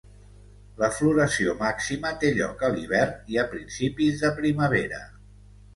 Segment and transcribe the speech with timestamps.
[0.83, 5.09] La floració màxima té lloc a l'hivern i a principis de primavera.